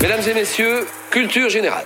Mesdames 0.00 0.20
et 0.28 0.34
messieurs, 0.34 0.86
culture 1.10 1.50
générale. 1.50 1.84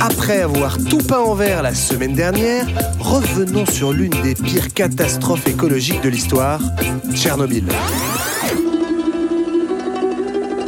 Après 0.00 0.40
avoir 0.40 0.78
tout 0.78 0.98
peint 0.98 1.20
en 1.20 1.34
vert 1.34 1.62
la 1.62 1.74
semaine 1.74 2.14
dernière, 2.14 2.64
revenons 2.98 3.66
sur 3.66 3.92
l'une 3.92 4.14
des 4.22 4.34
pires 4.34 4.72
catastrophes 4.72 5.46
écologiques 5.46 6.00
de 6.00 6.08
l'histoire, 6.08 6.60
Tchernobyl. 7.14 7.64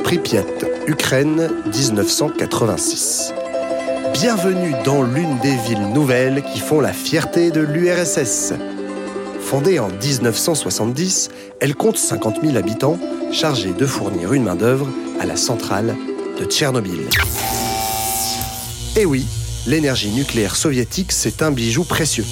Pripyat, 0.05 0.45
Ukraine, 0.87 1.49
1986. 1.73 3.33
Bienvenue 4.13 4.75
dans 4.85 5.03
l'une 5.03 5.39
des 5.39 5.57
villes 5.57 5.89
nouvelles 5.95 6.43
qui 6.43 6.59
font 6.61 6.81
la 6.81 6.93
fierté 6.93 7.51
de 7.51 7.61
l'URSS. 7.61 8.53
Fondée 9.53 9.79
en 9.79 9.91
1970, 9.91 11.29
elle 11.61 11.75
compte 11.75 11.99
50 11.99 12.41
000 12.43 12.57
habitants 12.57 12.99
chargés 13.33 13.75
de 13.75 13.85
fournir 13.85 14.33
une 14.33 14.45
main-d'œuvre 14.45 14.89
à 15.21 15.27
la 15.27 15.37
centrale 15.37 15.95
de 16.41 16.47
Tchernobyl. 16.47 17.07
Et 18.97 19.05
oui, 19.05 19.27
l'énergie 19.67 20.09
nucléaire 20.09 20.57
soviétique, 20.57 21.13
c'est 21.13 21.43
un 21.43 21.51
bijou 21.51 21.85
précieux. 21.85 22.25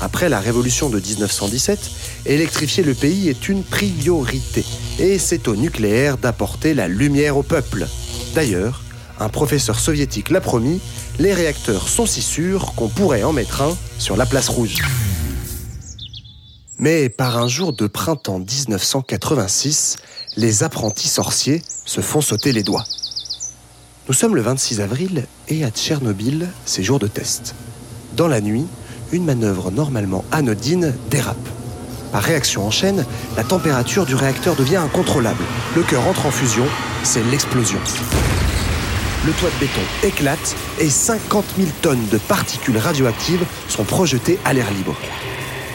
Après 0.00 0.28
la 0.28 0.38
révolution 0.38 0.88
de 0.88 1.00
1917, 1.00 1.80
électrifier 2.26 2.84
le 2.84 2.94
pays 2.94 3.28
est 3.28 3.48
une 3.48 3.64
priorité. 3.64 4.64
Et 5.00 5.18
c'est 5.18 5.48
au 5.48 5.56
nucléaire 5.56 6.16
d'apporter 6.16 6.74
la 6.74 6.86
lumière 6.86 7.36
au 7.36 7.42
peuple. 7.42 7.88
D'ailleurs, 8.36 8.82
un 9.18 9.30
professeur 9.30 9.80
soviétique 9.80 10.30
l'a 10.30 10.40
promis, 10.40 10.80
les 11.18 11.34
réacteurs 11.34 11.88
sont 11.88 12.06
si 12.06 12.22
sûrs 12.22 12.74
qu'on 12.76 12.86
pourrait 12.86 13.24
en 13.24 13.32
mettre 13.32 13.62
un 13.62 13.76
sur 13.98 14.16
la 14.16 14.26
place 14.26 14.48
rouge. 14.48 14.80
Mais 16.78 17.08
par 17.08 17.38
un 17.38 17.48
jour 17.48 17.72
de 17.72 17.86
printemps 17.86 18.38
1986, 18.38 19.96
les 20.36 20.62
apprentis 20.62 21.08
sorciers 21.08 21.62
se 21.86 22.02
font 22.02 22.20
sauter 22.20 22.52
les 22.52 22.62
doigts. 22.62 22.84
Nous 24.08 24.14
sommes 24.14 24.36
le 24.36 24.42
26 24.42 24.82
avril 24.82 25.26
et 25.48 25.64
à 25.64 25.70
Tchernobyl, 25.70 26.48
c'est 26.66 26.82
jour 26.82 26.98
de 26.98 27.06
test. 27.06 27.54
Dans 28.14 28.28
la 28.28 28.42
nuit, 28.42 28.66
une 29.12 29.24
manœuvre 29.24 29.70
normalement 29.70 30.22
anodine 30.32 30.94
dérape. 31.08 31.36
Par 32.12 32.22
réaction 32.22 32.66
en 32.66 32.70
chaîne, 32.70 33.06
la 33.38 33.44
température 33.44 34.04
du 34.04 34.14
réacteur 34.14 34.54
devient 34.54 34.76
incontrôlable. 34.76 35.44
Le 35.74 35.82
cœur 35.82 36.06
entre 36.06 36.26
en 36.26 36.30
fusion, 36.30 36.66
c'est 37.02 37.24
l'explosion. 37.30 37.80
Le 39.24 39.32
toit 39.32 39.50
de 39.50 39.60
béton 39.60 39.80
éclate 40.02 40.54
et 40.78 40.90
50 40.90 41.44
000 41.56 41.70
tonnes 41.80 42.06
de 42.12 42.18
particules 42.18 42.76
radioactives 42.76 43.44
sont 43.66 43.84
projetées 43.84 44.38
à 44.44 44.52
l'air 44.52 44.70
libre. 44.72 44.94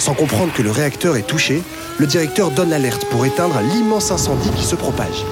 Sans 0.02 0.16
comprendre 0.16 0.52
que 0.52 0.63
le 0.63 0.71
réacteur 0.71 1.16
est 1.16 1.27
touché, 1.27 1.61
le 1.99 2.07
directeur 2.07 2.49
donne 2.49 2.71
l'alerte 2.71 3.05
pour 3.11 3.23
éteindre 3.23 3.61
l'immense 3.61 4.09
incendie 4.09 4.49
qui 4.57 4.66
se 4.66 4.75
propage. 4.75 5.23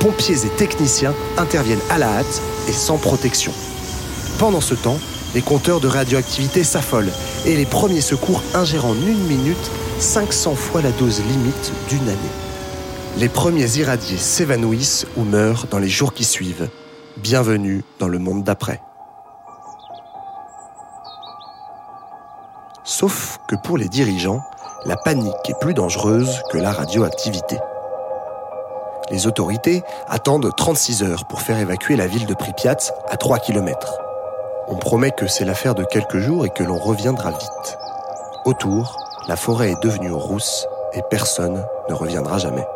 Pompiers 0.00 0.44
et 0.44 0.48
techniciens 0.48 1.14
interviennent 1.38 1.78
à 1.90 1.98
la 1.98 2.08
hâte 2.08 2.42
et 2.68 2.72
sans 2.72 2.98
protection. 2.98 3.52
Pendant 4.40 4.60
ce 4.60 4.74
temps, 4.74 4.98
les 5.36 5.42
compteurs 5.42 5.78
de 5.78 5.86
radioactivité 5.86 6.64
s'affolent 6.64 7.12
et 7.46 7.54
les 7.54 7.66
premiers 7.66 8.00
secours 8.00 8.42
ingèrent 8.52 8.86
en 8.86 8.94
une 8.94 9.28
minute 9.28 9.70
500 10.00 10.56
fois 10.56 10.82
la 10.82 10.90
dose 10.90 11.22
limite 11.22 11.72
d'une 11.88 12.08
année. 12.08 12.34
Les 13.18 13.28
premiers 13.28 13.78
irradiés 13.78 14.18
s'évanouissent 14.18 15.06
ou 15.16 15.22
meurent 15.22 15.68
dans 15.70 15.78
les 15.78 15.88
jours 15.88 16.12
qui 16.12 16.24
suivent. 16.24 16.68
Bienvenue 17.16 17.84
dans 18.00 18.08
le 18.08 18.18
monde 18.18 18.42
d'après. 18.42 18.80
Sauf 22.88 23.40
que 23.48 23.56
pour 23.56 23.78
les 23.78 23.88
dirigeants, 23.88 24.42
la 24.84 24.96
panique 24.96 25.34
est 25.48 25.58
plus 25.58 25.74
dangereuse 25.74 26.40
que 26.52 26.56
la 26.56 26.70
radioactivité. 26.70 27.58
Les 29.10 29.26
autorités 29.26 29.82
attendent 30.06 30.54
36 30.56 31.02
heures 31.02 31.24
pour 31.24 31.40
faire 31.40 31.58
évacuer 31.58 31.96
la 31.96 32.06
ville 32.06 32.26
de 32.26 32.34
Pripyat 32.34 32.76
à 33.08 33.16
3 33.16 33.40
km. 33.40 33.92
On 34.68 34.76
promet 34.76 35.10
que 35.10 35.26
c'est 35.26 35.44
l'affaire 35.44 35.74
de 35.74 35.82
quelques 35.82 36.18
jours 36.18 36.46
et 36.46 36.50
que 36.50 36.62
l'on 36.62 36.78
reviendra 36.78 37.32
vite. 37.32 37.78
Autour, 38.44 38.96
la 39.26 39.34
forêt 39.34 39.72
est 39.72 39.82
devenue 39.82 40.12
rousse 40.12 40.64
et 40.92 41.02
personne 41.10 41.66
ne 41.88 41.94
reviendra 41.94 42.38
jamais. 42.38 42.66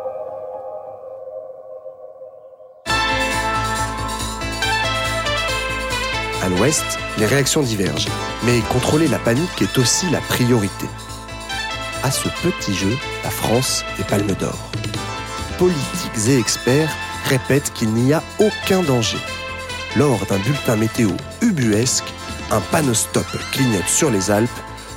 À 6.43 6.49
l'ouest, 6.49 6.83
les 7.19 7.27
réactions 7.27 7.61
divergent, 7.61 8.07
mais 8.43 8.59
contrôler 8.61 9.07
la 9.07 9.19
panique 9.19 9.61
est 9.61 9.77
aussi 9.77 10.09
la 10.09 10.21
priorité. 10.21 10.87
À 12.01 12.09
ce 12.09 12.29
petit 12.41 12.73
jeu, 12.73 12.97
la 13.23 13.29
France 13.29 13.85
est 13.99 14.07
palme 14.07 14.33
d'or. 14.39 14.57
Politiques 15.59 16.27
et 16.29 16.39
experts 16.39 16.89
répètent 17.25 17.71
qu'il 17.73 17.89
n'y 17.89 18.11
a 18.11 18.23
aucun 18.39 18.81
danger. 18.81 19.19
Lors 19.95 20.25
d'un 20.25 20.39
bulletin 20.39 20.77
météo 20.77 21.11
ubuesque, 21.41 22.11
un 22.49 22.59
panneau 22.59 22.93
clignote 23.51 23.87
sur 23.87 24.09
les 24.09 24.31
Alpes, 24.31 24.49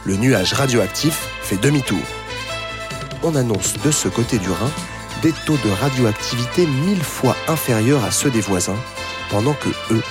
le 0.07 0.17
nuage 0.17 0.55
radioactif 0.55 1.29
fait 1.43 1.61
demi-tour. 1.61 2.01
On 3.23 3.35
annonce 3.35 3.75
de 3.85 3.91
ce 3.91 4.09
côté 4.09 4.39
du 4.39 4.51
Rhin 4.51 4.71
des 5.23 5.33
taux 5.45 5.59
de 5.59 5.71
radioactivité 5.71 6.67
mille 6.67 7.03
fois 7.03 7.37
inférieurs 7.49 8.05
à 8.05 8.11
ceux 8.11 8.31
des 8.31 8.41
voisins, 8.41 8.79
pendant 9.31 9.55
que 9.55 9.69
eux 9.93 10.03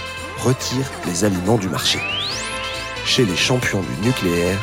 retirent 0.43 0.91
les 1.05 1.23
aliments 1.23 1.57
du 1.57 1.69
marché. 1.69 1.99
Chez 3.05 3.25
les 3.25 3.35
champions 3.35 3.81
du 3.81 4.07
nucléaire, 4.07 4.59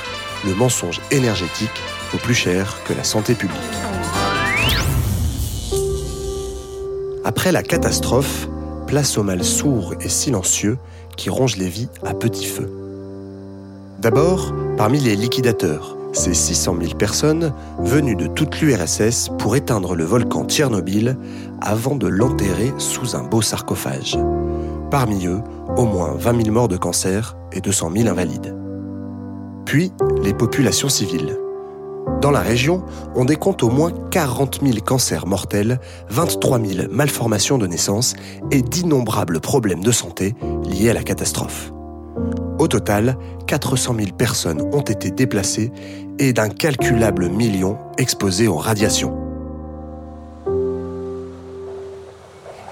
le 0.46 0.54
mensonge 0.54 1.00
énergétique 1.10 1.70
vaut 2.12 2.18
plus 2.18 2.34
cher 2.34 2.76
que 2.84 2.92
la 2.92 3.04
santé 3.04 3.34
publique. 3.34 3.58
Après 7.24 7.52
la 7.52 7.62
catastrophe, 7.62 8.48
place 8.86 9.18
au 9.18 9.22
mal 9.22 9.44
sourd 9.44 9.94
et 10.00 10.08
silencieux 10.08 10.78
qui 11.16 11.30
ronge 11.30 11.56
les 11.56 11.68
vies 11.68 11.88
à 12.04 12.14
petit 12.14 12.46
feu. 12.46 12.70
D'abord, 14.00 14.54
parmi 14.78 14.98
les 14.98 15.14
liquidateurs, 15.14 15.96
ces 16.12 16.34
600 16.34 16.76
000 16.80 16.94
personnes 16.94 17.52
venues 17.78 18.16
de 18.16 18.26
toute 18.26 18.60
l'URSS 18.60 19.30
pour 19.38 19.54
éteindre 19.54 19.94
le 19.94 20.04
volcan 20.04 20.44
Tchernobyl 20.44 21.16
avant 21.60 21.94
de 21.94 22.08
l'enterrer 22.08 22.72
sous 22.78 23.14
un 23.14 23.22
beau 23.22 23.42
sarcophage. 23.42 24.18
Parmi 24.90 25.26
eux, 25.26 25.40
au 25.76 25.84
moins 25.84 26.14
20 26.16 26.42
000 26.42 26.52
morts 26.52 26.66
de 26.66 26.76
cancer 26.76 27.36
et 27.52 27.60
200 27.60 27.90
000 27.96 28.08
invalides. 28.08 28.56
Puis, 29.64 29.92
les 30.24 30.34
populations 30.34 30.88
civiles. 30.88 31.36
Dans 32.20 32.32
la 32.32 32.40
région, 32.40 32.84
on 33.14 33.24
décompte 33.24 33.62
au 33.62 33.70
moins 33.70 33.92
40 34.10 34.60
000 34.62 34.78
cancers 34.84 35.26
mortels, 35.26 35.78
23 36.08 36.58
000 36.58 36.88
malformations 36.90 37.56
de 37.56 37.68
naissance 37.68 38.14
et 38.50 38.62
d'innombrables 38.62 39.40
problèmes 39.40 39.84
de 39.84 39.92
santé 39.92 40.34
liés 40.64 40.90
à 40.90 40.94
la 40.94 41.04
catastrophe. 41.04 41.72
Au 42.58 42.66
total, 42.66 43.16
400 43.46 43.94
000 43.96 44.08
personnes 44.18 44.62
ont 44.72 44.82
été 44.82 45.12
déplacées 45.12 45.70
et 46.18 46.32
d'incalculables 46.32 47.28
millions 47.28 47.78
exposés 47.96 48.48
aux 48.48 48.56
radiations. 48.56 49.19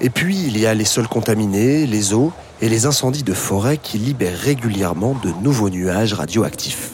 Et 0.00 0.10
puis, 0.10 0.38
il 0.46 0.58
y 0.58 0.66
a 0.66 0.74
les 0.74 0.84
sols 0.84 1.08
contaminés, 1.08 1.86
les 1.86 2.14
eaux 2.14 2.32
et 2.60 2.68
les 2.68 2.86
incendies 2.86 3.24
de 3.24 3.34
forêt 3.34 3.78
qui 3.78 3.98
libèrent 3.98 4.38
régulièrement 4.38 5.16
de 5.22 5.30
nouveaux 5.42 5.70
nuages 5.70 6.14
radioactifs. 6.14 6.92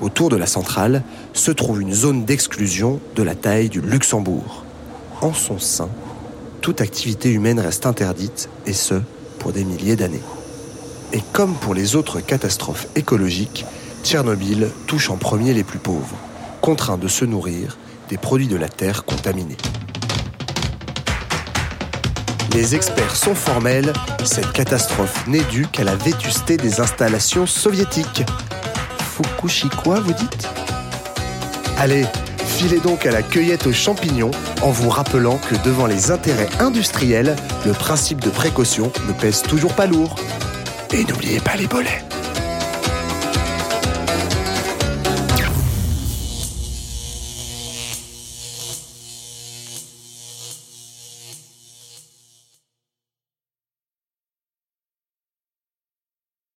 Autour 0.00 0.28
de 0.28 0.36
la 0.36 0.46
centrale 0.46 1.02
se 1.32 1.50
trouve 1.50 1.80
une 1.80 1.94
zone 1.94 2.24
d'exclusion 2.24 3.00
de 3.14 3.22
la 3.22 3.34
taille 3.34 3.68
du 3.68 3.80
Luxembourg. 3.80 4.64
En 5.22 5.32
son 5.32 5.58
sein, 5.58 5.88
toute 6.60 6.80
activité 6.80 7.30
humaine 7.30 7.60
reste 7.60 7.86
interdite, 7.86 8.48
et 8.66 8.72
ce, 8.72 8.94
pour 9.38 9.52
des 9.52 9.64
milliers 9.64 9.96
d'années. 9.96 10.22
Et 11.12 11.22
comme 11.32 11.54
pour 11.54 11.74
les 11.74 11.94
autres 11.94 12.20
catastrophes 12.20 12.88
écologiques, 12.96 13.64
Tchernobyl 14.02 14.68
touche 14.86 15.10
en 15.10 15.16
premier 15.16 15.54
les 15.54 15.64
plus 15.64 15.78
pauvres, 15.78 16.16
contraints 16.60 16.98
de 16.98 17.08
se 17.08 17.24
nourrir 17.24 17.78
des 18.08 18.18
produits 18.18 18.48
de 18.48 18.56
la 18.56 18.68
Terre 18.68 19.04
contaminés. 19.04 19.56
Les 22.54 22.74
experts 22.74 23.16
sont 23.16 23.34
formels, 23.34 23.92
cette 24.24 24.52
catastrophe 24.52 25.26
n'est 25.26 25.44
due 25.44 25.66
qu'à 25.66 25.84
la 25.84 25.94
vétusté 25.94 26.56
des 26.56 26.80
installations 26.80 27.46
soviétiques. 27.46 28.24
Fukushikwa, 28.98 30.00
vous 30.00 30.12
dites? 30.12 30.48
Allez, 31.78 32.06
filez 32.46 32.80
donc 32.80 33.04
à 33.04 33.10
la 33.10 33.22
cueillette 33.22 33.66
aux 33.66 33.72
champignons 33.72 34.30
en 34.62 34.70
vous 34.70 34.88
rappelant 34.88 35.38
que 35.38 35.54
devant 35.64 35.86
les 35.86 36.10
intérêts 36.10 36.48
industriels, 36.58 37.36
le 37.66 37.72
principe 37.72 38.20
de 38.20 38.30
précaution 38.30 38.90
ne 39.06 39.12
pèse 39.12 39.42
toujours 39.42 39.74
pas 39.74 39.86
lourd. 39.86 40.16
Et 40.92 41.04
n'oubliez 41.04 41.40
pas 41.40 41.56
les 41.56 41.66
bolets. 41.66 42.02